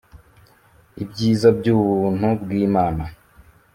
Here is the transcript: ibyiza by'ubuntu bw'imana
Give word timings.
ibyiza 1.03 1.47
by'ubuntu 1.57 2.27
bw'imana 2.41 3.03